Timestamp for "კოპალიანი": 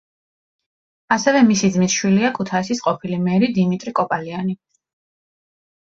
4.03-4.61